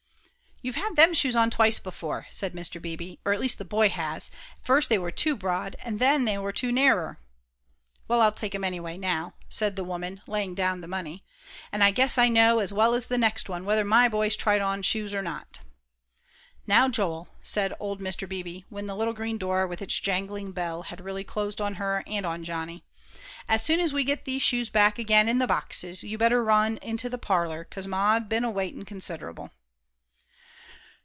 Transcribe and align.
"You've 0.63 0.75
had 0.75 0.95
them 0.95 1.15
shoes 1.15 1.35
on 1.35 1.49
twice 1.49 1.79
before," 1.79 2.27
said 2.29 2.53
Mr. 2.53 2.79
Beebe, 2.79 3.15
"or 3.25 3.33
at 3.33 3.39
least 3.39 3.57
the 3.57 3.65
boy 3.65 3.89
has, 3.89 4.29
and 4.53 4.63
first 4.63 4.89
they 4.89 4.99
were 4.99 5.09
too 5.09 5.35
broad, 5.35 5.75
and 5.83 5.97
then 5.99 6.25
they 6.25 6.37
were 6.37 6.51
too 6.51 6.71
narrer." 6.71 7.17
"Well, 8.07 8.21
I'll 8.21 8.31
take 8.31 8.53
'em, 8.53 8.63
anyway, 8.63 8.95
now," 8.95 9.33
said 9.49 9.75
the 9.75 9.83
woman, 9.83 10.21
laying 10.27 10.53
down 10.53 10.81
the 10.81 10.87
money, 10.87 11.23
"and 11.71 11.83
I 11.83 11.89
guess 11.89 12.19
I 12.19 12.29
know, 12.29 12.59
as 12.59 12.71
well 12.71 12.93
as 12.93 13.07
the 13.07 13.17
next 13.17 13.49
one, 13.49 13.65
whether 13.65 13.83
my 13.83 14.07
boy's 14.07 14.35
tried 14.35 14.61
on 14.61 14.83
shoes 14.83 15.15
or 15.15 15.23
not." 15.23 15.61
"Now, 16.67 16.87
Joel," 16.87 17.29
said 17.41 17.73
old 17.79 17.99
Mr. 17.99 18.29
Beebe, 18.29 18.59
when 18.69 18.85
the 18.85 18.95
little 18.95 19.15
green 19.15 19.39
door 19.39 19.65
with 19.65 19.81
its 19.81 19.99
jangling 19.99 20.51
bell 20.51 20.83
had 20.83 21.03
really 21.03 21.23
closed 21.23 21.59
on 21.59 21.73
her 21.81 22.03
and 22.05 22.23
on 22.23 22.43
Johnny, 22.43 22.83
"as 23.49 23.65
soon 23.65 23.79
as 23.79 23.93
we 23.93 24.03
get 24.03 24.25
these 24.25 24.43
shoes 24.43 24.69
back 24.69 24.99
again 24.99 25.27
in 25.27 25.39
the 25.39 25.47
boxes, 25.47 26.03
you 26.03 26.19
better 26.19 26.43
run 26.43 26.77
into 26.83 27.09
th' 27.09 27.19
parler, 27.19 27.63
'cause 27.63 27.87
Ma's 27.87 28.21
been 28.27 28.43
a 28.43 28.51
waitin' 28.51 28.85
considerable." 28.85 29.49